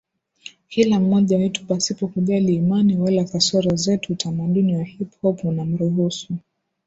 [0.69, 6.37] kila mmoja wetu pasipo kujali imani wala kasoro zetu Utamaduni wa hip hop unamruhusu